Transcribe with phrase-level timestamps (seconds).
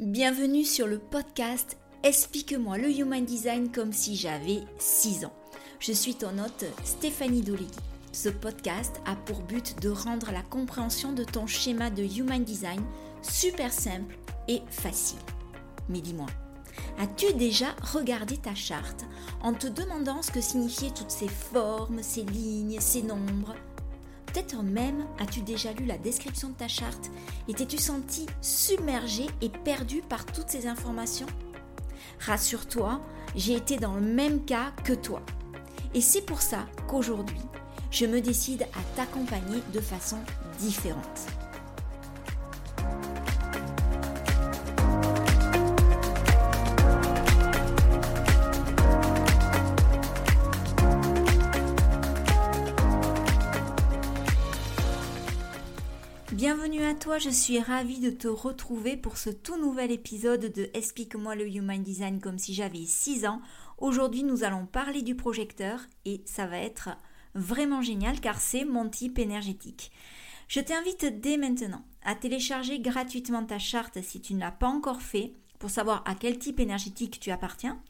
[0.00, 5.32] Bienvenue sur le podcast Explique-moi le Human Design comme si j'avais 6 ans.
[5.80, 7.66] Je suis ton hôte Stéphanie Dolegui.
[8.12, 12.80] Ce podcast a pour but de rendre la compréhension de ton schéma de Human Design
[13.22, 14.16] super simple
[14.46, 15.18] et facile.
[15.88, 16.28] Mais dis-moi,
[17.00, 19.04] as-tu déjà regardé ta charte
[19.42, 23.56] en te demandant ce que signifiaient toutes ces formes, ces lignes, ces nombres?
[24.38, 27.10] Peut-être même as-tu déjà lu la description de ta charte
[27.48, 31.26] et t'es-tu senti submergé et perdu par toutes ces informations?
[32.20, 33.00] Rassure-toi,
[33.34, 35.22] j'ai été dans le même cas que toi.
[35.92, 37.40] Et c'est pour ça qu'aujourd'hui,
[37.90, 40.18] je me décide à t'accompagner de façon
[40.60, 41.37] différente.
[56.38, 60.70] Bienvenue à toi, je suis ravie de te retrouver pour ce tout nouvel épisode de
[60.72, 63.42] Explique-moi le Human Design comme si j'avais 6 ans.
[63.76, 66.90] Aujourd'hui nous allons parler du projecteur et ça va être
[67.34, 69.90] vraiment génial car c'est mon type énergétique.
[70.46, 75.02] Je t'invite dès maintenant à télécharger gratuitement ta charte si tu ne l'as pas encore
[75.02, 77.82] fait pour savoir à quel type énergétique tu appartiens.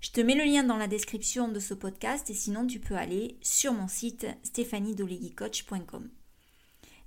[0.00, 2.96] Je te mets le lien dans la description de ce podcast et sinon tu peux
[2.96, 6.10] aller sur mon site stéphaniedoleguicoach.com.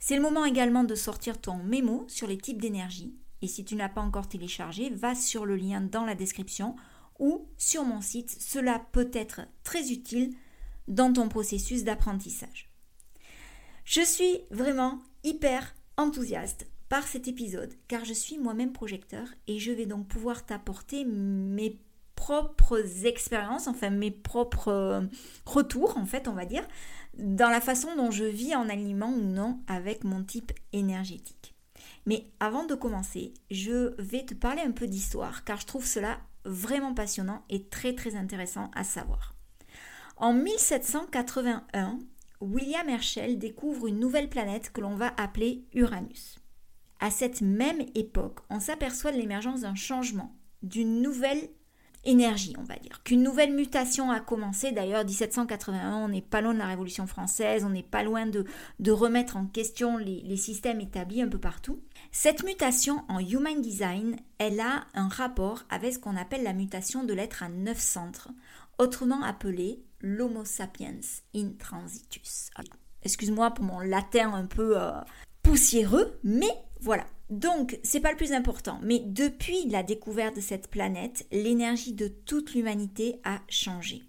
[0.04, 3.14] C'est le moment également de sortir ton mémo sur les types d'énergie.
[3.44, 6.76] Et si tu ne l'as pas encore téléchargé, va sur le lien dans la description
[7.20, 8.36] ou sur mon site.
[8.42, 10.34] Cela peut être très utile
[10.88, 12.72] dans ton processus d'apprentissage.
[13.86, 19.72] Je suis vraiment hyper enthousiaste par cet épisode car je suis moi-même projecteur et je
[19.72, 21.80] vais donc pouvoir t'apporter mes
[22.16, 25.02] propres expériences, enfin mes propres euh,
[25.46, 26.68] retours en fait on va dire,
[27.18, 31.56] dans la façon dont je vis en aliment ou non avec mon type énergétique.
[32.06, 36.20] Mais avant de commencer, je vais te parler un peu d'histoire car je trouve cela
[36.46, 39.36] vraiment passionnant et très très intéressant à savoir.
[40.18, 42.00] En 1781,
[42.42, 46.40] William Herschel découvre une nouvelle planète que l'on va appeler Uranus.
[47.00, 51.50] À cette même époque, on s'aperçoit de l'émergence d'un changement, d'une nouvelle
[52.04, 53.04] énergie, on va dire.
[53.04, 54.72] Qu'une nouvelle mutation a commencé.
[54.72, 58.92] D'ailleurs, 1781, on n'est pas loin de la Révolution française, on n'est pas loin de,
[58.92, 61.80] remettre en question les, systèmes établis un peu partout.
[62.12, 67.04] Cette mutation en Human Design, elle a un rapport avec ce qu'on appelle la mutation
[67.04, 68.30] de l'être à neuf centres,
[68.78, 71.00] autrement appelée l'Homo sapiens
[71.36, 72.50] intransitus.
[73.04, 74.92] Excuse-moi pour mon latin un peu euh,
[75.44, 80.68] poussiéreux, mais voilà, donc, c'est pas le plus important, mais depuis la découverte de cette
[80.68, 84.04] planète, l'énergie de toute l'humanité a changé.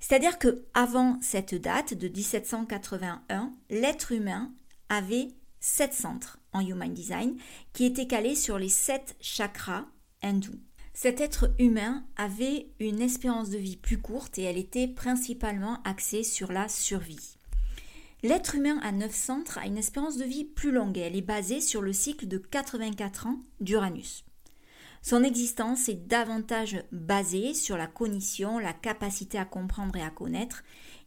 [0.00, 4.52] C'est-à-dire que avant cette date de 1781, l'être humain
[4.88, 5.28] avait
[5.60, 7.36] sept centres en Human Design
[7.72, 9.86] qui étaient calés sur les sept chakras
[10.20, 10.58] hindous.
[10.94, 16.24] Cet être humain avait une espérance de vie plus courte et elle était principalement axée
[16.24, 17.38] sur la survie.
[18.24, 21.22] L'être humain à 9 centres a une espérance de vie plus longue et elle est
[21.22, 24.24] basée sur le cycle de 84 ans d'Uranus.
[25.02, 30.62] Son existence est davantage basée sur la cognition, la capacité à comprendre et à connaître,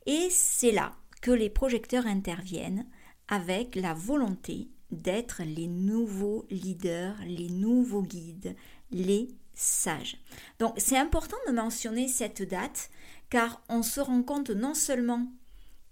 [0.06, 2.86] et c'est là que les projecteurs interviennent
[3.30, 8.58] avec la volonté d'être les nouveaux leaders, les nouveaux guides,
[8.92, 10.18] les sages.
[10.59, 12.90] Donc c'est important de mentionner cette date
[13.30, 15.32] car on se rend compte non seulement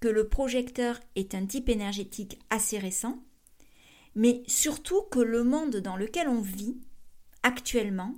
[0.03, 3.23] que le projecteur est un type énergétique assez récent,
[4.15, 6.75] mais surtout que le monde dans lequel on vit
[7.41, 8.13] actuellement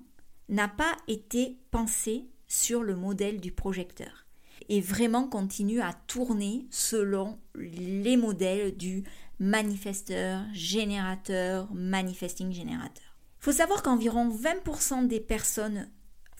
[0.49, 4.25] n'a pas été pensé sur le modèle du projecteur
[4.67, 9.03] et vraiment continue à tourner selon les modèles du
[9.37, 13.15] manifesteur, générateur, manifesting générateur.
[13.41, 15.87] Il faut savoir qu'environ 20% des personnes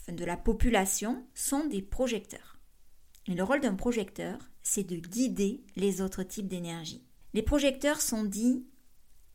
[0.08, 2.58] de la population sont des projecteurs.
[3.28, 7.06] Et le rôle d'un projecteur, c'est de guider les autres types d'énergie.
[7.34, 8.66] Les projecteurs sont dits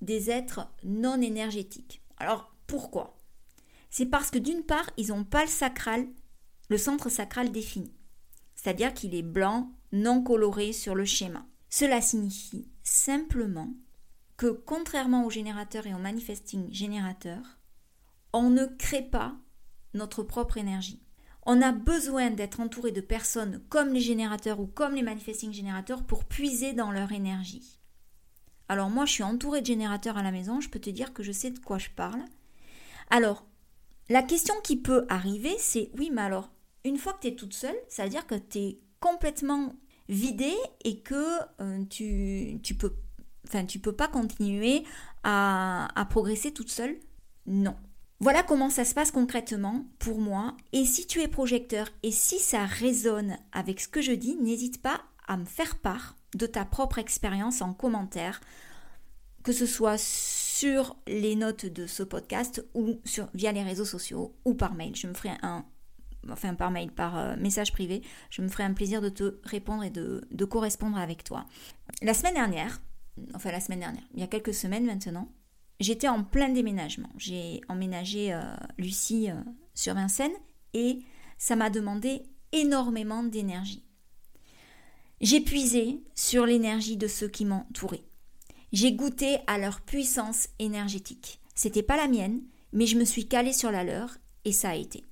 [0.00, 2.02] des êtres non énergétiques.
[2.16, 3.16] Alors pourquoi?
[3.91, 6.06] C'est parce que d'une part, ils n'ont pas le sacral,
[6.68, 7.94] le centre sacral défini.
[8.56, 11.47] C'est-à-dire qu'il est blanc, non coloré sur le schéma.
[11.68, 13.72] Cela signifie simplement
[14.36, 17.60] que contrairement aux générateurs et aux manifesting générateurs,
[18.32, 19.36] on ne crée pas
[19.94, 21.03] notre propre énergie
[21.47, 26.04] on a besoin d'être entouré de personnes comme les générateurs ou comme les manifesting générateurs
[26.04, 27.78] pour puiser dans leur énergie.
[28.69, 31.22] Alors moi, je suis entourée de générateurs à la maison, je peux te dire que
[31.22, 32.22] je sais de quoi je parle.
[33.10, 33.45] Alors,
[34.09, 36.51] la question qui peut arriver, c'est oui, mais alors,
[36.84, 39.75] une fois que tu es toute seule, ça veut dire que tu es complètement
[40.09, 42.95] vidée et que euh, tu, tu peux
[43.83, 44.84] peux pas continuer
[45.25, 46.97] à progresser toute seule?
[47.47, 47.75] Non.
[48.22, 50.54] Voilà comment ça se passe concrètement pour moi.
[50.72, 54.82] Et si tu es projecteur et si ça résonne avec ce que je dis, n'hésite
[54.82, 58.42] pas à me faire part de ta propre expérience en commentaire,
[59.42, 63.00] que ce soit sur les notes de ce podcast ou
[63.32, 64.94] via les réseaux sociaux ou par mail.
[64.94, 65.64] Je me ferai un,
[66.28, 69.82] enfin par mail, par euh, message privé, je me ferai un plaisir de te répondre
[69.82, 71.46] et de correspondre avec toi.
[72.02, 72.82] La semaine dernière,
[73.34, 75.32] enfin la semaine dernière, il y a quelques semaines maintenant,
[75.80, 77.09] j'étais en plein déménagement.
[77.16, 78.41] J'ai emménagé euh,
[78.78, 79.41] Lucie euh,
[79.74, 80.30] sur Vincennes
[80.74, 81.00] et
[81.38, 82.22] ça m'a demandé
[82.53, 83.84] énormément d'énergie.
[85.21, 88.04] J'ai puisé sur l'énergie de ceux qui m'entouraient.
[88.72, 91.41] J'ai goûté à leur puissance énergétique.
[91.54, 92.42] C'était pas la mienne,
[92.72, 95.04] mais je me suis calée sur la leur et ça a été.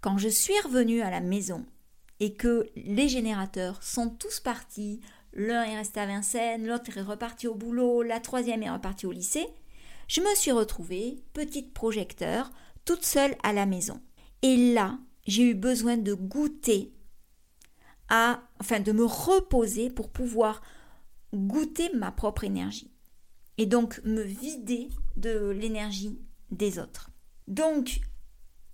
[0.00, 1.64] Quand je suis revenue à la maison
[2.20, 5.00] et que les générateurs sont tous partis,
[5.32, 9.12] l'un est resté à Vincennes, l'autre est reparti au boulot, la troisième est repartie au
[9.12, 9.46] lycée,
[10.08, 12.50] je me suis retrouvée, petite projecteur,
[12.84, 14.00] toute seule à la maison.
[14.42, 16.94] Et là, j'ai eu besoin de goûter
[18.10, 20.62] enfin, de me reposer pour pouvoir
[21.32, 22.90] goûter ma propre énergie.
[23.58, 26.18] Et donc me vider de l'énergie
[26.50, 27.10] des autres.
[27.46, 28.00] Donc,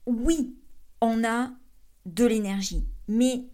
[0.07, 0.57] oui,
[1.01, 1.53] on a
[2.07, 2.87] de l'énergie.
[3.09, 3.45] Mais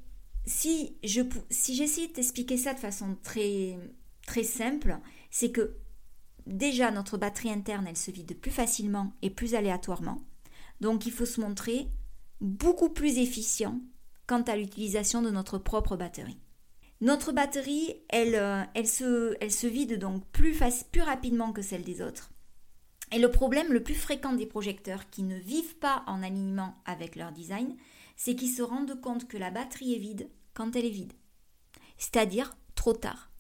[0.45, 3.79] si je si j'essaie de t'expliquer ça de façon très
[4.27, 4.99] très simple,
[5.31, 5.77] c'est que
[6.47, 10.19] déjà notre batterie interne, elle se vide plus facilement et plus aléatoirement.
[10.81, 11.89] Donc il faut se montrer
[12.41, 13.81] beaucoup plus efficient
[14.27, 16.39] quant à l'utilisation de notre propre batterie.
[17.01, 20.59] Notre batterie, elle, euh, se vide donc plus,
[20.91, 22.31] plus rapidement que celle des autres.
[23.13, 27.15] Et le problème le plus fréquent des projecteurs qui ne vivent pas en alignement avec
[27.15, 27.77] leur design,
[28.17, 31.13] c'est qu'ils se rendent compte que la batterie est vide quand elle est vide.
[31.99, 33.31] C'est-à-dire trop tard.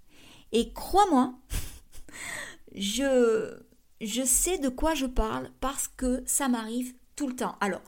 [0.53, 1.35] Et crois-moi,
[2.77, 3.59] je,
[4.01, 7.57] je sais de quoi je parle parce que ça m'arrive tout le temps.
[7.61, 7.83] Alors,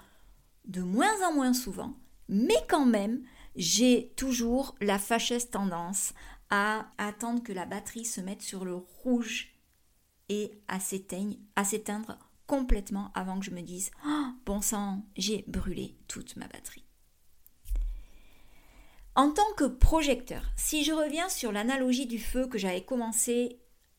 [0.64, 1.94] de moins en moins souvent,
[2.29, 3.23] mais quand même,
[3.56, 6.12] j'ai toujours la fâcheuse tendance
[6.50, 9.55] à attendre que la batterie se mette sur le rouge
[10.29, 16.37] et à s'éteindre complètement avant que je me dise oh, bon sang, j'ai brûlé toute
[16.37, 16.84] ma batterie.
[19.14, 23.58] En tant que projecteur, si je reviens sur l'analogie du feu que j'avais commencé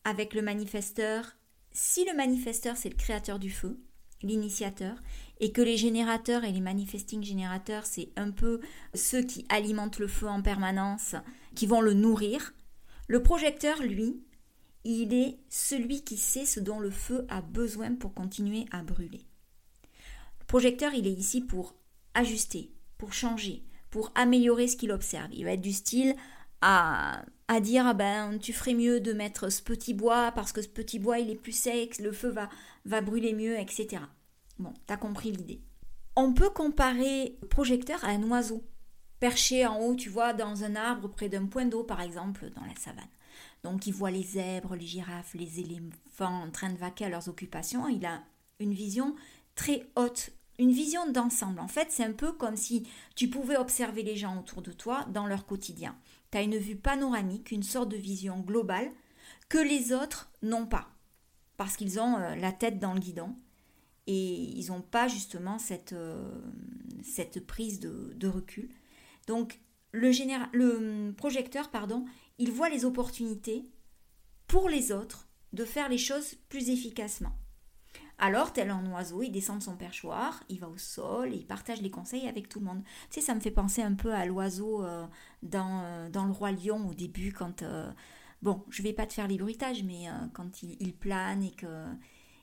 [0.10, 1.38] avec le manifesteur,
[1.72, 3.80] si le manifesteur c'est le créateur du feu,
[4.24, 4.98] l'initiateur,
[5.40, 8.60] et que les générateurs et les manifesting générateurs, c'est un peu
[8.94, 11.16] ceux qui alimentent le feu en permanence,
[11.56, 12.54] qui vont le nourrir.
[13.08, 14.22] Le projecteur, lui,
[14.84, 19.22] il est celui qui sait ce dont le feu a besoin pour continuer à brûler.
[20.42, 21.76] Le projecteur, il est ici pour
[22.16, 25.30] ajuster, pour changer, pour améliorer ce qu'il observe.
[25.34, 26.16] Il va être du style
[26.62, 30.62] à, à dire ah ben tu ferais mieux de mettre ce petit bois parce que
[30.62, 32.50] ce petit bois il est plus sec, le feu va,
[32.86, 34.02] va brûler mieux, etc.
[34.60, 35.62] Bon, t'as compris l'idée.
[36.16, 38.64] On peut comparer le projecteur à un oiseau,
[39.20, 42.66] perché en haut, tu vois, dans un arbre près d'un point d'eau, par exemple, dans
[42.66, 43.08] la savane.
[43.64, 47.30] Donc il voit les zèbres, les girafes, les éléphants en train de vaquer à leurs
[47.30, 47.88] occupations.
[47.88, 48.22] Il a
[48.60, 49.16] une vision
[49.56, 51.60] très haute, une vision d'ensemble.
[51.60, 55.06] En fait, c'est un peu comme si tu pouvais observer les gens autour de toi
[55.10, 55.96] dans leur quotidien.
[56.32, 58.90] Tu as une vue panoramique, une sorte de vision globale
[59.50, 60.90] que les autres n'ont pas,
[61.58, 63.36] parce qu'ils ont euh, la tête dans le guidon
[64.06, 66.40] et ils n'ont pas justement cette, euh,
[67.48, 68.70] prise de, recul.
[69.28, 69.60] Donc
[69.92, 70.12] le,
[70.54, 72.06] le projecteur, pardon,
[72.38, 73.64] il voit les opportunités
[74.48, 77.36] pour les autres de faire les choses plus efficacement.
[78.20, 81.48] Alors, tel un oiseau, il descend de son perchoir, il va au sol et il
[81.48, 82.84] partage les conseils avec tout le monde.
[83.10, 85.08] Tu sais, ça me fait penser un peu à l'oiseau euh,
[85.42, 87.64] dans, euh, dans, Le Roi Lion au début, quand.
[88.42, 91.86] bon, je vais pas te faire les bruitages, mais quand il, il, plane et que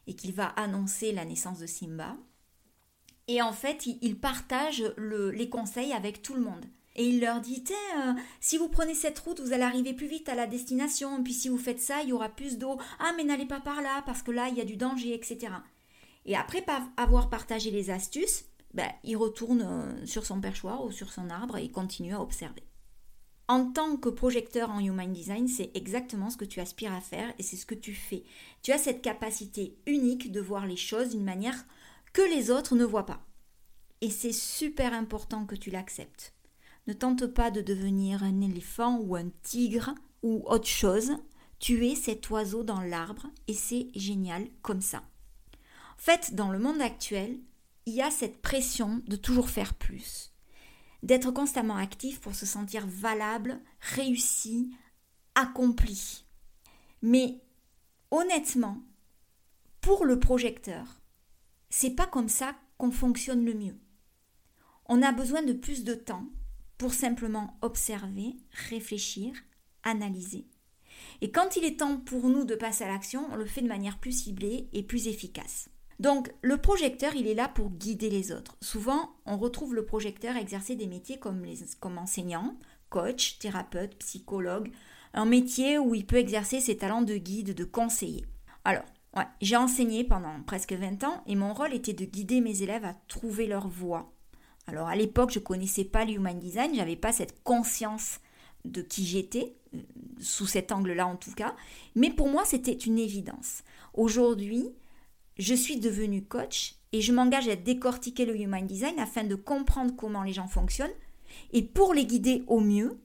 [0.06, 2.16] et qu'il va annoncer la naissance de Simba.
[3.28, 6.64] Et en fait, il, partage les conseils avec tout le monde.
[6.96, 10.30] Et il leur dit, euh, si vous prenez cette route, vous allez arriver plus vite
[10.30, 11.22] à la destination.
[11.22, 12.78] Puis si vous faites ça, il y aura plus d'eau.
[12.98, 15.52] Ah, mais n'allez pas par là, parce que là, il y a du danger, etc.
[16.24, 16.64] Et après
[16.96, 21.58] avoir partagé les astuces, ben, il retourne euh, sur son perchoir ou sur son arbre
[21.58, 22.62] et continue à observer.
[23.48, 27.32] En tant que projecteur en Human Design, c'est exactement ce que tu aspires à faire
[27.38, 28.24] et c'est ce que tu fais.
[28.62, 31.64] Tu as cette capacité unique de voir les choses d'une manière
[32.12, 33.24] que les autres ne voient pas.
[34.00, 36.35] Et c'est super important que tu l'acceptes.
[36.86, 41.12] Ne tente pas de devenir un éléphant ou un tigre ou autre chose.
[41.58, 44.98] Tu cet oiseau dans l'arbre et c'est génial comme ça.
[44.98, 47.38] En fait, dans le monde actuel,
[47.86, 50.32] il y a cette pression de toujours faire plus
[51.02, 54.74] d'être constamment actif pour se sentir valable, réussi,
[55.36, 56.24] accompli.
[57.00, 57.40] Mais
[58.10, 58.82] honnêtement,
[59.80, 61.00] pour le projecteur,
[61.70, 63.78] c'est pas comme ça qu'on fonctionne le mieux.
[64.86, 66.26] On a besoin de plus de temps
[66.78, 68.36] pour simplement observer,
[68.68, 69.32] réfléchir,
[69.82, 70.46] analyser.
[71.20, 73.68] Et quand il est temps pour nous de passer à l'action, on le fait de
[73.68, 75.68] manière plus ciblée et plus efficace.
[75.98, 78.56] Donc le projecteur, il est là pour guider les autres.
[78.60, 81.42] Souvent, on retrouve le projecteur exercer des métiers comme,
[81.98, 82.56] enseignant,
[82.90, 84.70] coach, thérapeute, psychologue,
[85.14, 88.26] un métier où il peut exercer ses talents de guide, de conseiller.
[88.64, 88.84] Alors,
[89.40, 92.94] j'ai enseigné pendant presque 20 ans et mon rôle était de guider mes élèves à
[93.08, 94.12] trouver leur voie.
[94.66, 98.20] Alors à l'époque, je ne connaissais pas l'human design, j'avais pas cette conscience
[98.64, 99.78] de qui j'étais, euh,
[100.20, 101.54] sous cet angle-là en tout cas,
[101.94, 103.62] mais pour moi c'était une évidence.
[103.94, 104.70] Aujourd'hui,
[105.38, 109.94] je suis devenue coach et je m'engage à décortiquer le Human Design afin de comprendre
[109.94, 110.90] comment les gens fonctionnent
[111.52, 112.98] et pour les guider au mieux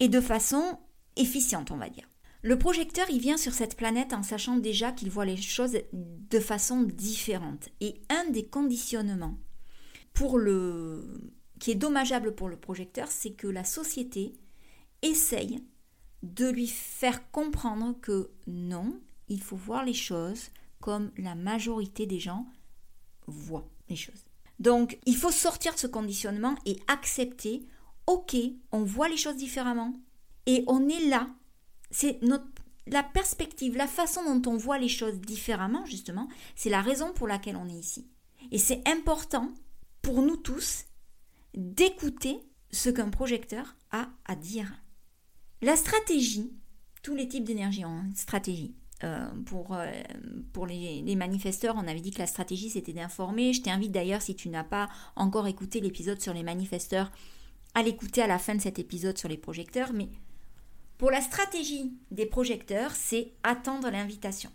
[0.00, 0.78] et de façon
[1.16, 2.08] efficiente, on va dire.
[2.42, 6.40] Le projecteur, il vient sur cette planète en sachant déjà qu'il voit les choses de
[6.40, 7.68] façon différente.
[7.80, 9.36] Et un des conditionnements
[10.18, 14.34] pour le qui est dommageable pour le projecteur, c'est que la société
[15.02, 15.62] essaye
[16.24, 22.18] de lui faire comprendre que non, il faut voir les choses comme la majorité des
[22.18, 22.46] gens
[23.28, 24.24] voient les choses.
[24.58, 27.64] Donc, il faut sortir de ce conditionnement et accepter,
[28.08, 28.36] ok,
[28.72, 29.92] on voit les choses différemment
[30.46, 31.28] et on est là.
[31.92, 32.46] C'est notre
[32.88, 37.28] la perspective, la façon dont on voit les choses différemment, justement, c'est la raison pour
[37.28, 38.08] laquelle on est ici.
[38.50, 39.52] Et c'est important
[40.08, 40.86] pour nous tous
[41.54, 42.38] d'écouter
[42.70, 44.72] ce qu'un projecteur a à dire.
[45.60, 46.50] La stratégie,
[47.02, 48.74] tous les types d'énergie ont une stratégie.
[49.04, 49.86] Euh, pour, euh,
[50.54, 53.52] pour les, manifesteurs, on avait dit que la stratégie c'était d'informer.
[53.52, 57.12] Je t'invite d'ailleurs, si tu n'as pas encore écouté l'épisode sur les manifesteurs,
[57.74, 59.92] à l'écouter à la fin de cet épisode sur les projecteurs.
[59.92, 60.08] Mais
[60.96, 64.50] pour la stratégie des projecteurs, c'est attendre l'invitation.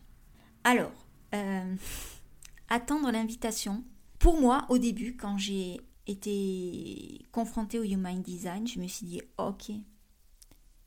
[0.63, 1.05] Alors,
[1.35, 1.75] euh,
[2.69, 3.83] attendre l'invitation,
[4.23, 9.21] pour moi, au début, quand j'ai été confrontée au Human Design, je me suis dit,
[9.37, 9.69] ok,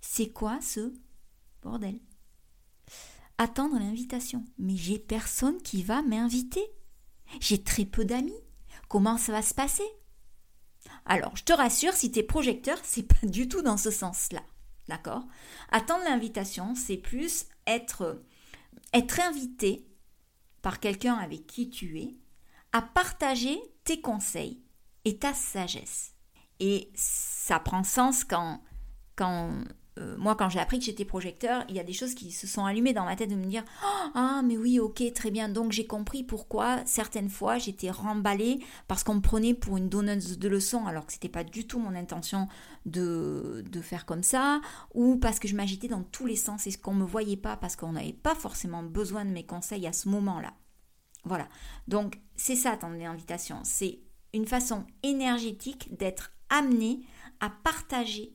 [0.01, 0.95] c'est quoi ce
[1.61, 2.01] bordel?
[3.37, 4.43] Attendre l'invitation.
[4.57, 6.65] Mais j'ai personne qui va m'inviter.
[7.39, 8.41] J'ai très peu d'amis.
[8.89, 9.85] Comment ça va se passer?
[11.05, 14.43] Alors, je te rassure, si tu es projecteur, c'est pas du tout dans ce sens-là.
[14.89, 15.27] D'accord?
[15.71, 18.23] Attendre l'invitation, c'est plus être,
[18.95, 19.87] être invité
[20.63, 22.17] par quelqu'un avec qui tu es
[22.77, 24.61] à partager tes conseils
[25.07, 26.13] et ta sagesse.
[26.61, 28.61] Et ça prend sens quand,
[29.15, 29.51] quand
[29.99, 32.47] euh, moi, quand j'ai appris que j'étais projecteur, il y a des choses qui se
[32.47, 33.65] sont allumées dans ma tête de me dire
[34.15, 35.49] Ah, mais oui, ok, très bien.
[35.49, 40.39] Donc, j'ai compris pourquoi certaines fois j'étais remballée parce qu'on me prenait pour une donneuse
[40.39, 42.47] de leçons alors que c'était pas du tout mon intention
[42.85, 44.61] de, de faire comme ça,
[44.93, 47.75] ou parce que je m'agitais dans tous les sens et qu'on me voyait pas parce
[47.75, 50.53] qu'on n'avait pas forcément besoin de mes conseils à ce moment-là.
[51.27, 51.49] Voilà.
[51.89, 53.61] Donc, c'est ça, attendre l'invitation.
[53.65, 54.01] C'est
[54.33, 57.01] une façon énergétique d'être amené
[57.41, 58.35] à partager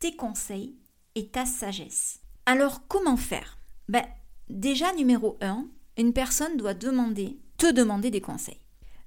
[0.00, 0.76] tes conseils
[1.14, 2.20] et ta sagesse.
[2.46, 3.58] Alors comment faire?
[3.88, 4.04] Ben,
[4.50, 5.64] Déjà numéro 1,
[5.96, 8.58] une personne doit demander, te demander des conseils.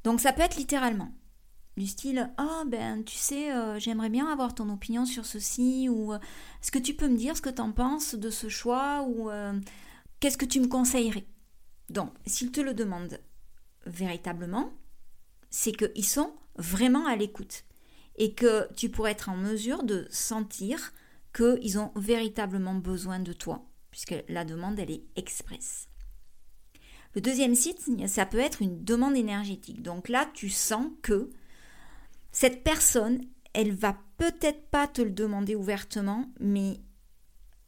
[0.06, 1.12] Donc ça peut être littéralement
[1.76, 6.14] du style ah ben tu sais euh, j'aimerais bien avoir ton opinion sur ceci ou
[6.14, 6.20] euh,
[6.62, 9.32] est-ce que tu peux me dire ce que tu en penses de ce choix ou
[9.32, 9.60] euh,
[10.20, 11.26] qu'est-ce que tu me conseillerais?
[11.90, 13.20] Donc s'ils te le demandent
[13.86, 14.74] véritablement
[15.50, 17.64] c'est qu'ils sont vraiment à l'écoute
[18.16, 20.94] et que tu pourrais être en mesure de sentir
[21.34, 25.88] qu'ils ont véritablement besoin de toi, puisque la demande, elle est expresse.
[27.16, 29.84] Le deuxième site, ça peut être une demande énergétique.
[29.84, 31.30] Donc là, tu sens que
[32.32, 33.22] cette personne,
[33.54, 36.80] elle va peut-être pas te le demander ouvertement, mais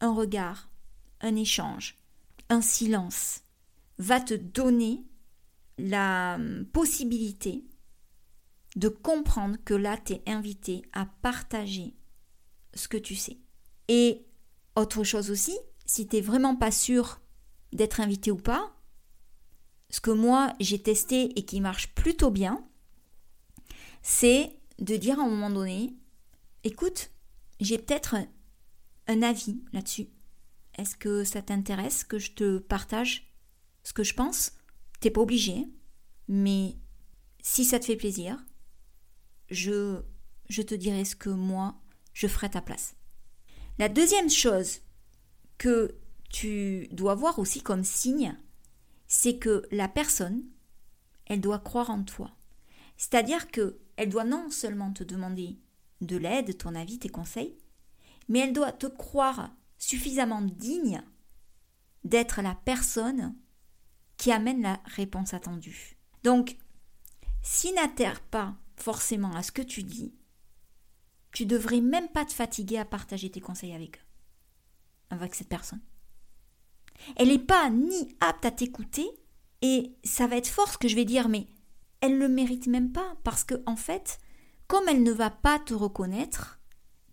[0.02, 0.70] un regard,
[1.22, 2.00] un échange,
[2.50, 3.45] un silence
[3.98, 5.06] va te donner
[5.78, 6.38] la
[6.74, 7.66] possibilité
[8.76, 11.96] de comprendre que là, tu es invité à partager
[12.74, 13.38] ce que tu sais.
[13.88, 14.26] Et
[14.76, 17.22] autre chose aussi, si tu n'es vraiment pas sûr
[17.72, 18.76] d'être invité ou pas,
[19.90, 22.66] ce que moi j'ai testé et qui marche plutôt bien,
[24.02, 25.96] c'est de dire à un moment donné,
[26.64, 27.12] écoute,
[27.62, 28.16] j'ai peut-être
[29.08, 30.08] un avis là-dessus.
[30.78, 33.35] Est-ce que ça t'intéresse que je te partage
[33.86, 34.52] ce que je pense
[35.00, 35.68] T'es pas obligé,
[36.28, 36.78] mais
[37.44, 38.44] si ça te fait plaisir,
[39.50, 40.02] je,
[40.50, 41.80] te dirai ce que moi,
[42.14, 42.96] je ferai ta place.
[43.78, 44.80] La deuxième chose
[45.58, 45.96] que
[46.30, 48.36] tu dois voir aussi comme signe,
[49.08, 50.44] c'est que la personne,
[51.28, 52.36] elle doit croire en toi.
[52.98, 55.60] C'est-à-dire que elle doit non seulement te demander
[56.02, 57.58] de l'aide, ton avis, tes conseils,
[58.28, 61.04] mais elle doit te croire suffisamment digne
[62.04, 63.36] d'être la personne
[64.18, 65.98] qui amène la réponse attendue.
[66.24, 66.58] Donc,
[67.42, 70.14] s'ils n'atterrent pas forcément à ce que tu dis,
[71.32, 74.06] tu devrais même pas te fatiguer à partager tes conseils avec eux,
[75.10, 75.82] avec cette personne.
[77.18, 79.06] Elle n'est pas ni apte à t'écouter,
[79.62, 81.48] et ça va être fort ce que je vais dire, mais
[82.02, 84.20] elle ne le mérite même pas, parce que en fait,
[84.68, 86.60] comme elle ne va pas te reconnaître,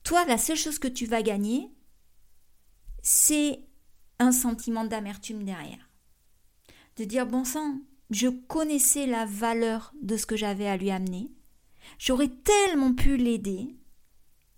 [0.04, 1.70] toi, la seule chose que tu vas gagner,
[3.02, 3.60] c'est
[4.18, 5.90] un sentiment d'amertume derrière.
[6.96, 7.80] De dire, bon sang,
[8.10, 11.30] je connaissais la valeur de ce que j'avais à lui amener,
[11.98, 13.74] j'aurais tellement pu l'aider,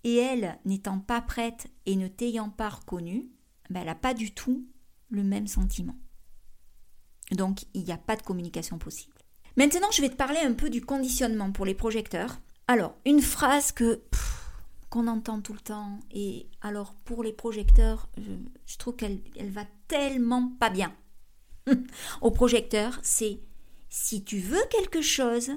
[0.03, 3.29] et elle, n'étant pas prête et ne t'ayant pas reconnue,
[3.69, 4.67] ben elle n'a pas du tout
[5.09, 5.95] le même sentiment.
[7.31, 9.15] Donc, il n'y a pas de communication possible.
[9.57, 12.39] Maintenant, je vais te parler un peu du conditionnement pour les projecteurs.
[12.67, 14.01] Alors, une phrase que
[14.89, 19.65] qu'on entend tout le temps, et alors pour les projecteurs, je, trouve qu'elle elle va
[19.87, 20.93] tellement pas bien.
[22.21, 23.39] Au projecteur, c'est
[23.89, 25.51] si tu veux quelque chose,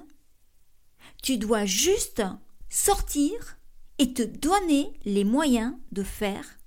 [1.23, 2.23] tu dois juste
[2.69, 3.59] sortir
[3.99, 6.59] et te donner les moyens de faire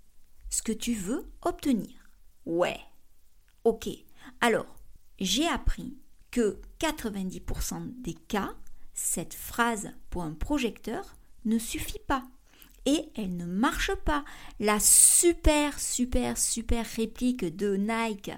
[0.50, 2.10] ce que tu veux obtenir.
[2.46, 2.80] Ouais.
[3.64, 3.88] Ok.
[4.42, 4.76] Alors,
[5.20, 5.98] j'ai appris
[6.30, 8.54] que 90% des cas,
[8.94, 12.24] cette phrase pour un projecteur ne suffit pas.
[12.86, 14.26] Et elle ne marche pas.
[14.60, 18.32] La super, super, super réplique de Nike,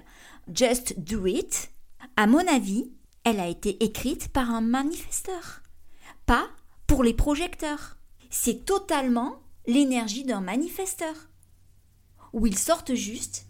[0.52, 1.70] Just Do It,
[2.16, 2.90] à mon avis,
[3.24, 5.62] elle a été écrite par un manifesteur,
[6.26, 6.48] pas
[6.86, 7.96] pour les projecteurs.
[8.30, 11.14] C'est totalement l'énergie d'un manifesteur,
[12.32, 13.46] où ils sortent juste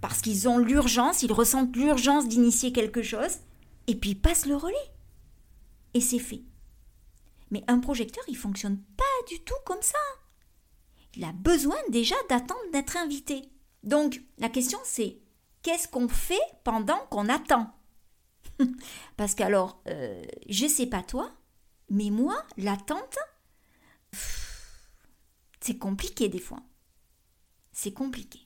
[0.00, 3.38] parce qu'ils ont l'urgence, ils ressentent l'urgence d'initier quelque chose,
[3.86, 4.76] et puis ils passent le relais.
[5.94, 6.42] Et c'est fait.
[7.50, 9.98] Mais un projecteur, il fonctionne pas du tout comme ça.
[11.16, 13.50] Il a besoin déjà d'attendre d'être invité.
[13.82, 15.18] Donc la question c'est
[15.62, 17.72] qu'est-ce qu'on fait pendant qu'on attend?
[19.16, 21.32] Parce qu'alors, euh, je sais pas toi,
[21.90, 23.18] mais moi, l'attente,
[25.60, 26.62] c'est compliqué des fois.
[27.72, 28.40] C'est compliqué.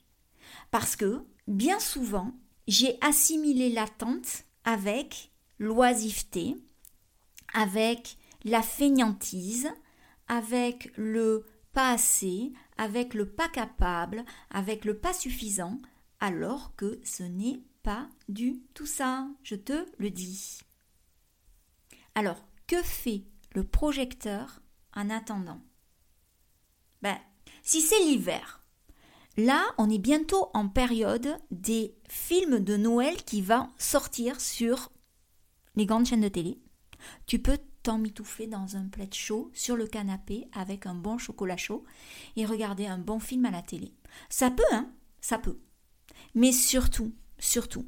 [0.71, 2.33] Parce que bien souvent,
[2.67, 6.57] j'ai assimilé l'attente avec l'oisiveté,
[7.53, 9.69] avec la fainéantise,
[10.29, 15.81] avec le pas assez, avec le pas capable, avec le pas suffisant,
[16.21, 20.61] alors que ce n'est pas du tout ça, je te le dis.
[22.15, 24.61] Alors, que fait le projecteur
[24.95, 25.61] en attendant?
[27.03, 27.19] Ben,
[27.63, 28.61] si c'est l'hiver,
[29.37, 34.91] Là, on est bientôt en période des films de Noël qui vont sortir sur
[35.77, 36.61] les grandes chaînes de télé.
[37.27, 41.85] Tu peux t'emmitouffer dans un plaid chaud sur le canapé avec un bon chocolat chaud
[42.37, 43.95] et regarder un bon film à la télé.
[44.29, 44.93] Ça peut, hein?
[45.21, 45.59] Ça peut.
[46.35, 47.87] Mais surtout, surtout,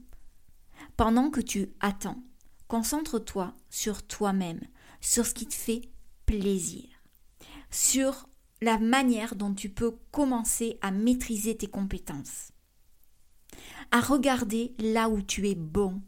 [0.96, 2.22] pendant que tu attends,
[2.68, 4.60] concentre-toi sur toi-même,
[5.00, 5.82] sur ce qui te fait
[6.26, 6.88] plaisir,
[7.70, 8.28] sur
[8.60, 12.52] la manière dont tu peux commencer à maîtriser tes compétences,
[13.90, 16.00] à regarder là où tu es bon,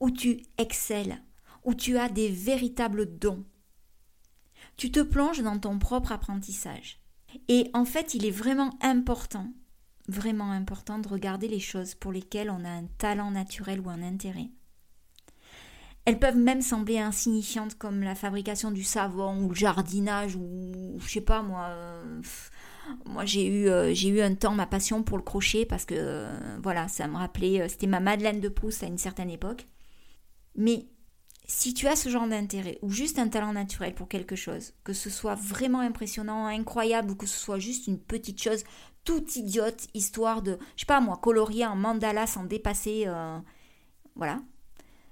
[0.00, 1.22] où tu excelles,
[1.64, 3.44] où tu as des véritables dons.
[4.76, 7.00] Tu te plonges dans ton propre apprentissage.
[7.48, 9.52] Et en fait, il est vraiment important,
[10.08, 14.02] vraiment important de regarder les choses pour lesquelles on a un talent naturel ou un
[14.02, 14.50] intérêt
[16.06, 21.08] elles peuvent même sembler insignifiantes comme la fabrication du savon ou le jardinage ou je
[21.08, 21.68] sais pas moi.
[21.70, 22.20] Euh,
[23.06, 26.58] moi j'ai eu euh, eu un temps ma passion pour le crochet parce que euh,
[26.62, 29.66] voilà ça me rappelait c'était ma Madeleine de Proust à une certaine époque.
[30.56, 30.86] Mais
[31.46, 34.92] si tu as ce genre d'intérêt ou juste un talent naturel pour quelque chose, que
[34.92, 38.64] ce soit vraiment impressionnant, incroyable ou que ce soit juste une petite chose
[39.04, 43.06] toute idiote histoire de je sais pas moi colorier en mandala sans dépasser
[44.16, 44.40] voilà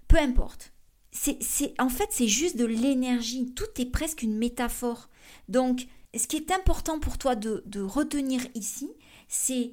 [0.09, 0.73] peu importe
[1.13, 3.53] c'est, en fait, c'est juste de l'énergie.
[3.53, 5.09] Tout est presque une métaphore.
[5.49, 8.91] Donc, ce qui est important pour toi de, de retenir ici,
[9.29, 9.73] c'est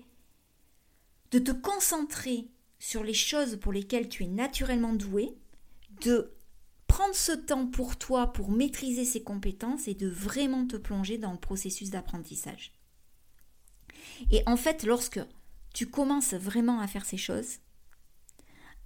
[1.31, 2.47] de te concentrer
[2.79, 5.37] sur les choses pour lesquelles tu es naturellement doué,
[6.01, 6.31] de
[6.87, 11.31] prendre ce temps pour toi pour maîtriser ces compétences et de vraiment te plonger dans
[11.31, 12.73] le processus d'apprentissage.
[14.31, 15.19] Et en fait, lorsque
[15.73, 17.57] tu commences vraiment à faire ces choses,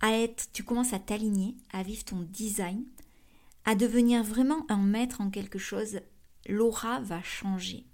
[0.02, 0.12] à
[0.52, 2.84] tu commences à t'aligner, à vivre ton design,
[3.66, 6.02] à devenir vraiment un maître en quelque chose,
[6.48, 7.86] l'aura va changer.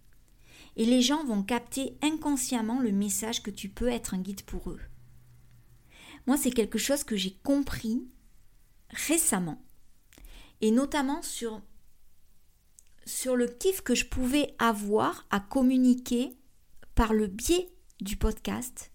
[0.76, 4.72] Et les gens vont capter inconsciemment le message que tu peux être un guide pour
[4.72, 4.80] eux.
[6.26, 8.08] Moi, c'est quelque chose que j'ai compris
[8.90, 9.62] récemment.
[10.62, 11.62] Et notamment sur,
[13.06, 16.39] sur le kiff que je pouvais avoir à communiquer
[17.00, 17.70] par le biais
[18.02, 18.92] du podcast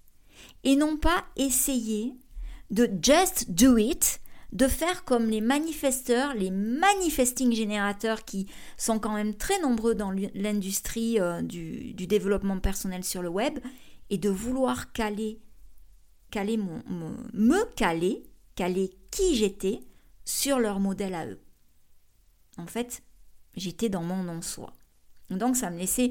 [0.63, 2.13] et non pas essayer
[2.71, 4.21] de just do it,
[4.53, 10.11] de faire comme les manifesteurs, les manifesting générateurs qui sont quand même très nombreux dans
[10.35, 13.59] l'industrie euh, du, développement personnel sur le web,
[14.11, 15.41] et de vouloir caler,
[16.31, 16.83] caler mon,
[17.33, 18.23] me caler,
[18.55, 19.81] caler qui j'étais
[20.27, 21.41] sur leur modèle à eux.
[22.59, 23.03] En fait,
[23.57, 24.75] j'étais dans mon non-soi.
[25.31, 26.11] Donc ça me laissait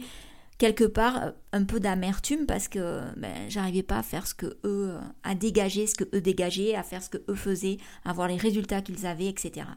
[0.63, 4.45] quelque part euh, un peu d'amertume parce que ben, j'arrivais pas à faire ce que
[4.63, 8.13] eux, euh, à dégager ce que eux dégageaient, à faire ce que eux faisaient, à
[8.13, 9.67] voir les résultats qu'ils avaient, etc.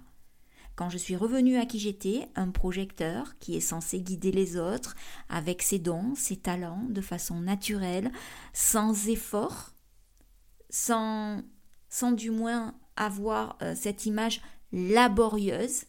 [0.76, 4.94] Quand je suis revenue à qui j'étais, un projecteur qui est censé guider les autres
[5.28, 8.12] avec ses dons, ses talents, de façon naturelle,
[8.52, 9.72] sans effort,
[10.70, 11.42] sans,
[11.88, 15.86] sans du moins avoir euh, cette image laborieuse,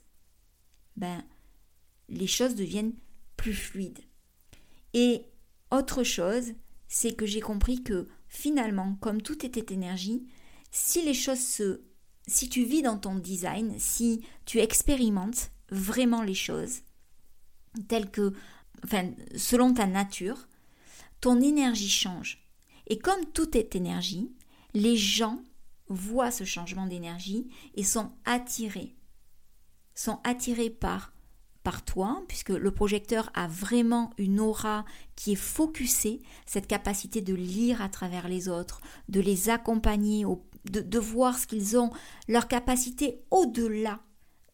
[0.95, 1.23] ben,
[2.09, 2.95] les choses deviennent
[3.35, 4.06] plus fluides.
[4.93, 5.25] Et
[5.71, 6.53] autre chose,
[6.87, 10.25] c'est que j'ai compris que finalement, comme tout était énergie,
[10.71, 11.81] si les choses se...
[12.29, 16.81] Si tu vis dans ton design, si tu expérimentes vraiment les choses,
[17.87, 18.33] telles que...
[19.35, 20.47] Selon ta nature,
[21.19, 22.47] ton énergie change.
[22.85, 24.31] Et comme tout est énergie,
[24.73, 25.41] les gens
[25.89, 28.95] voient ce changement d'énergie et sont attirés.
[29.95, 31.13] Sont attirés par
[31.67, 34.85] par toi, puisque le projecteur a vraiment une aura
[35.17, 40.23] qui est focusée, cette capacité de lire à travers les autres, de les accompagner,
[40.71, 41.91] de, voir ce qu'ils ont,
[42.29, 43.99] leur capacité au-delà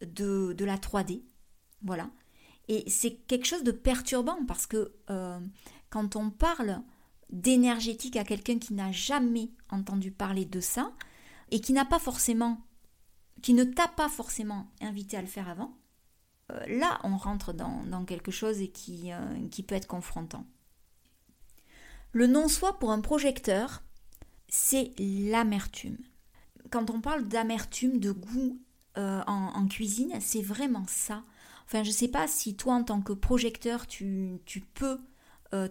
[0.02, 1.22] de, la 3D.
[1.84, 2.10] Voilà.
[2.68, 5.40] Et c'est quelque chose de perturbant parce que euh,
[5.92, 6.82] quand on parle
[7.30, 10.92] d'énergétique à quelqu'un qui n'a jamais entendu parler de ça
[11.52, 12.66] et qui n'a pas forcément,
[13.44, 15.78] qui ne t'a pas forcément invité à le faire avant,
[16.68, 20.46] là, on rentre dans, quelque chose qui, euh, qui peut être confrontant.
[22.12, 23.82] Le non-soi pour un projecteur,
[24.48, 25.98] c'est l'amertume.
[26.70, 28.60] Quand on parle d'amertume, de goût
[28.98, 31.24] euh, en, cuisine, c'est vraiment ça.
[31.66, 35.00] Enfin, je ne sais pas si toi, en tant que projecteur, tu, tu peux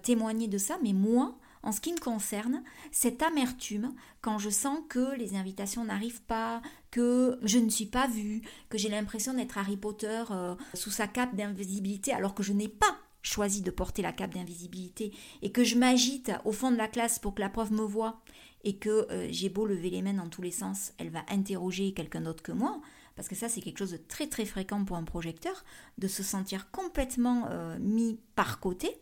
[0.05, 4.81] témoigner de ça, mais moi, en ce qui me concerne, cette amertume, quand je sens
[4.89, 9.59] que les invitations n'arrivent pas, que je ne suis pas vue, que j'ai l'impression d'être
[9.59, 14.03] Harry Potter euh, sous sa cape d'invisibilité alors que je n'ai pas choisi de porter
[14.03, 17.49] la cape d'invisibilité et que je m'agite au fond de la classe pour que la
[17.49, 18.21] prof me voie
[18.65, 21.93] et que euh, j'ai beau lever les mains dans tous les sens, elle va interroger
[21.95, 22.81] quelqu'un d'autre que moi,
[23.15, 25.65] parce que ça c'est quelque chose de très très fréquent pour un projecteur,
[25.99, 28.97] de se sentir complètement euh, mis par côté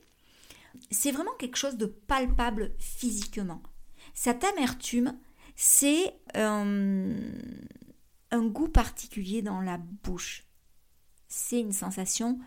[0.90, 3.62] c'est vraiment quelque chose de palpable physiquement.
[4.14, 5.18] Cette amertume,
[5.56, 7.33] c'est euh,
[8.30, 10.46] un goût particulier dans la bouche.
[11.28, 12.38] C'est une sensation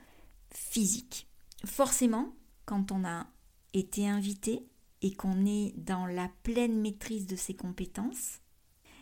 [0.49, 1.27] physique.
[1.65, 3.27] Forcément, quand on a
[3.73, 4.65] été invité
[5.01, 8.39] et qu'on est dans la pleine maîtrise de ses compétences,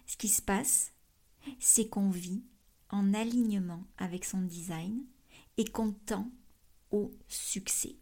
[0.06, 0.94] ce qui se passe,
[1.60, 2.44] c'est qu'on vit
[2.90, 5.04] en alignement avec son design
[5.58, 6.30] et qu'on tend
[6.92, 7.96] au succès.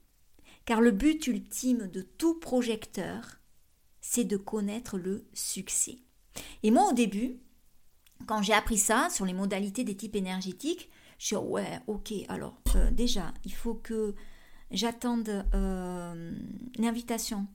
[0.70, 3.40] Car le but ultime de tout projecteur,
[4.02, 5.98] c'est de connaître le succès.
[6.62, 7.40] Et moi, au début,
[8.28, 12.62] quand j'ai appris ça sur les modalités des types énergétiques, je suis ouais, ok, alors
[12.76, 14.14] euh, déjà, il faut que
[14.70, 16.34] j'attende euh,
[16.78, 17.48] l'invitation.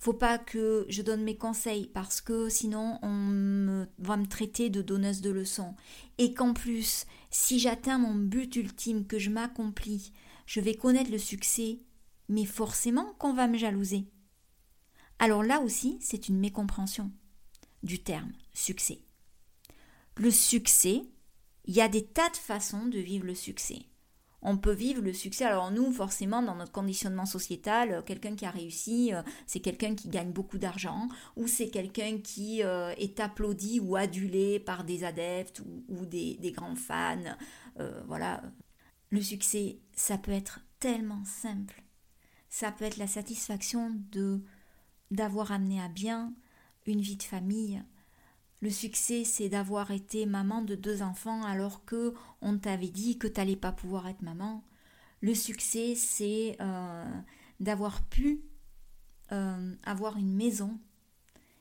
[0.00, 4.82] Faut pas que je donne mes conseils parce que sinon on va me traiter de
[4.82, 5.76] donneuse de leçons.
[6.18, 10.12] Et qu'en plus, si j'atteins mon but ultime, que je m'accomplis,
[10.44, 11.78] je vais connaître le succès
[12.28, 14.06] mais forcément qu'on va me jalouser.
[15.18, 17.10] Alors là aussi, c'est une mécompréhension
[17.82, 19.00] du terme succès.
[20.16, 21.02] Le succès,
[21.64, 23.80] il y a des tas de façons de vivre le succès.
[24.40, 25.44] On peut vivre le succès.
[25.44, 30.08] Alors nous, forcément, dans notre conditionnement sociétal, quelqu'un qui a réussi, euh, c'est quelqu'un qui
[30.08, 35.60] gagne beaucoup d'argent, ou c'est quelqu'un qui euh, est applaudi ou adulé par des adeptes
[35.88, 37.36] ou, des, grands fans.
[37.80, 38.42] Euh, voilà.
[39.10, 41.82] Le succès, ça peut être tellement simple
[42.48, 44.42] ça peut être la satisfaction de
[45.10, 46.34] d'avoir amené à bien
[46.86, 47.82] une vie de famille.
[48.60, 53.28] Le succès, c'est d'avoir été maman de deux enfants alors que on t'avait dit que
[53.28, 54.64] tu n'allais pas pouvoir être maman.
[55.20, 57.20] Le succès, c'est euh,
[57.60, 58.42] d'avoir pu
[59.32, 60.78] euh, avoir une maison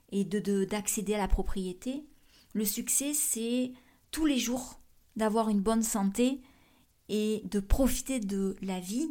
[0.10, 2.06] et de d'accéder à la propriété.
[2.54, 3.73] Le succès, c'est
[4.10, 4.80] tous les jours
[5.15, 6.41] d'avoir une bonne santé
[7.10, 9.10] et de profiter de la vie.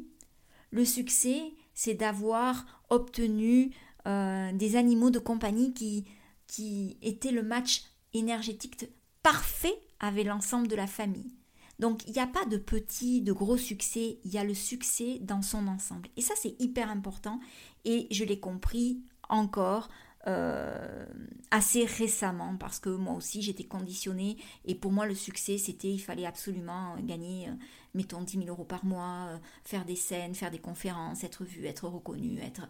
[0.70, 3.70] Le succès, c'est d'avoir obtenu
[4.08, 6.06] euh, des animaux de compagnie qui,
[6.48, 7.84] qui étaient le match
[8.14, 8.88] énergétique
[9.22, 11.32] parfait avec l'ensemble de la famille.
[11.78, 15.18] Donc il n'y a pas de petit, de gros succès, il y a le succès
[15.20, 16.08] dans son ensemble.
[16.16, 17.38] Et ça c'est hyper important
[17.84, 19.88] et je l'ai compris encore
[20.26, 21.06] euh,
[21.50, 26.00] assez récemment parce que moi aussi j'étais conditionnée et pour moi le succès c'était il
[26.00, 27.48] fallait absolument gagner
[27.94, 31.86] mettons 10 000 euros par mois, faire des scènes, faire des conférences, être vu, être
[31.88, 32.68] reconnu, être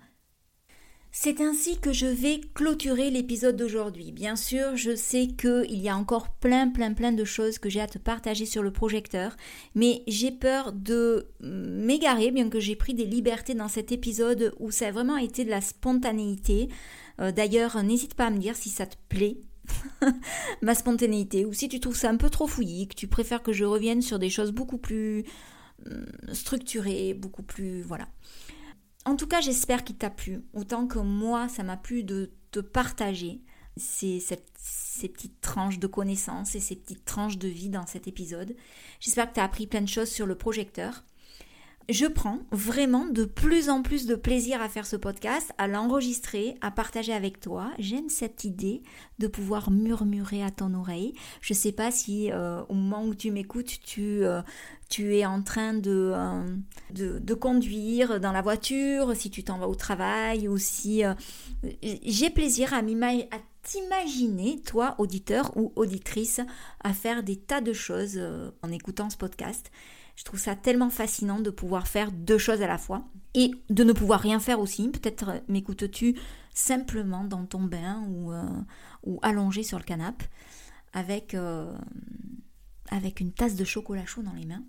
[1.18, 4.12] c'est ainsi que je vais clôturer l'épisode d'aujourd'hui.
[4.12, 7.80] Bien sûr, je sais qu'il y a encore plein, plein, plein de choses que j'ai
[7.80, 9.34] à te partager sur le projecteur,
[9.74, 14.70] mais j'ai peur de m'égarer, bien que j'ai pris des libertés dans cet épisode où
[14.70, 16.68] ça a vraiment été de la spontanéité.
[17.20, 19.38] Euh, d'ailleurs, n'hésite pas à me dire si ça te plaît.
[20.62, 23.52] ma spontanéité ou si tu trouves ça un peu trop fouillis, que tu préfères que
[23.52, 25.24] je revienne sur des choses beaucoup plus
[25.84, 28.08] hum, structurées, beaucoup plus voilà.
[29.04, 32.60] En tout cas, j'espère qu'il t'a plu, autant que moi, ça m'a plu de te
[32.60, 33.40] partager
[33.76, 34.20] ces,
[35.02, 38.56] petites tranches de connaissances et ces petites tranches de vie dans cet épisode.
[39.00, 41.04] J'espère que tu appris plein de choses sur le projecteur
[41.88, 46.56] je prends vraiment de plus en plus de plaisir à faire ce podcast, à l'enregistrer,
[46.60, 47.70] à partager avec toi.
[47.78, 48.82] J'aime cette idée
[49.20, 51.14] de pouvoir murmurer à ton oreille.
[51.40, 54.42] Je ne sais pas si euh, au moment où tu m'écoutes, tu, euh,
[54.98, 56.56] es en train de, euh,
[56.90, 61.02] de, conduire dans la voiture, si tu t'en vas au travail ou si...
[61.82, 62.82] J'ai plaisir à
[63.62, 66.40] t'imaginer, toi, auditeur ou auditrice,
[66.82, 68.20] à faire des tas de choses
[68.62, 69.70] en écoutant ce podcast.
[70.16, 73.84] Je trouve ça tellement fascinant de pouvoir faire deux choses à la fois et de
[73.84, 74.88] ne pouvoir rien faire aussi.
[74.88, 76.16] Peut-être euh, m'écoutes-tu
[76.54, 80.24] simplement dans ton bain ou, euh, allongé sur le canapé
[80.94, 81.76] avec, euh,
[82.88, 84.64] avec une tasse de chocolat chaud dans les mains.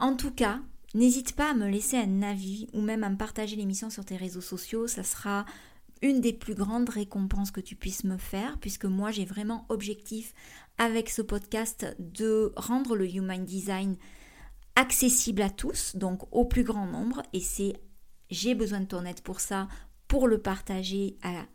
[0.00, 0.60] En tout cas,
[0.94, 4.16] n'hésite pas à me laisser un avis ou même à me partager l'émission sur tes
[4.16, 4.86] réseaux sociaux.
[4.86, 5.44] Ça sera
[6.00, 10.32] une des plus grandes récompenses que tu puisses me faire, puisque moi j'ai vraiment objectif
[10.78, 13.96] avec ce podcast de rendre le Human Design
[14.78, 17.74] accessible à tous, donc au plus grand nombre, et c'est
[18.30, 19.66] j'ai besoin de ton aide pour ça,
[20.06, 21.46] pour le partager à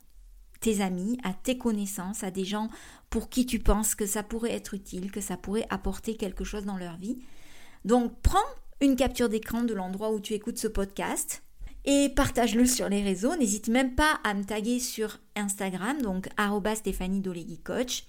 [0.59, 2.69] tes amis, à tes connaissances, à des gens
[3.09, 6.65] pour qui tu penses que ça pourrait être utile, que ça pourrait apporter quelque chose
[6.65, 7.19] dans leur vie.
[7.85, 8.37] Donc prends
[8.81, 11.43] une capture d'écran de l'endroit où tu écoutes ce podcast
[11.85, 13.37] et partage-le sur les réseaux.
[13.37, 16.27] N'hésite même pas à me taguer sur Instagram, donc
[16.75, 17.23] Stéphanie
[17.63, 18.05] Coach.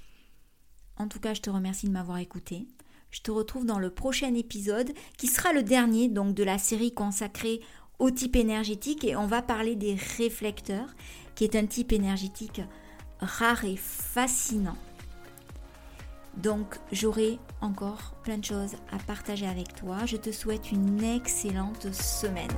[0.96, 2.66] En tout cas, je te remercie de m'avoir écouté.
[3.14, 6.92] Je te retrouve dans le prochain épisode qui sera le dernier donc de la série
[6.92, 7.60] consacrée
[8.00, 10.88] au type énergétique et on va parler des réflecteurs
[11.36, 12.60] qui est un type énergétique
[13.20, 14.76] rare et fascinant.
[16.38, 20.06] Donc j'aurai encore plein de choses à partager avec toi.
[20.06, 22.50] Je te souhaite une excellente semaine.